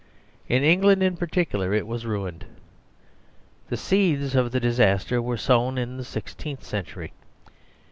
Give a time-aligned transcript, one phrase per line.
[0.47, 2.45] In England in particular it was ruined.
[3.69, 7.11] The seeds of the disaster were sown in the sixteenth cen tury.